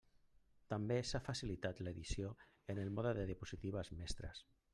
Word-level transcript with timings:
També 0.73 0.95
s'ha 1.09 1.21
facilitat 1.27 1.81
l'edició 1.89 2.33
en 2.75 2.83
el 2.85 2.91
mode 2.97 3.13
de 3.21 3.27
diapositives 3.33 3.95
mestres. 4.01 4.45